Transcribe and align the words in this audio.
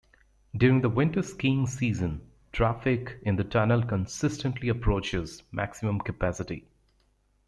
During 0.57 0.81
the 0.81 0.89
winter 0.89 1.21
skiing 1.21 1.67
season, 1.67 2.21
traffic 2.51 3.19
in 3.21 3.35
the 3.35 3.43
tunnel 3.43 3.83
consistently 3.83 4.67
approaches 4.67 5.43
maximum 5.51 5.99
capacity. 5.99 6.65